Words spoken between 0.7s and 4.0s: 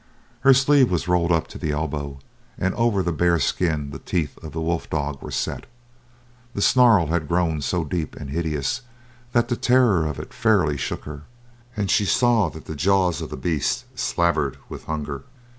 was rolled up to the elbow, and over the bare skin the